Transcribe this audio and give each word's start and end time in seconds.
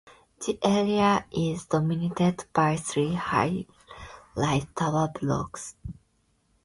The 0.47 0.57
area 0.63 1.25
is 1.29 1.65
dominated 1.65 2.45
by 2.53 2.75
Three 2.75 3.13
high 3.13 3.67
rise 4.35 4.65
tower 4.75 5.09
blocks. 5.13 5.75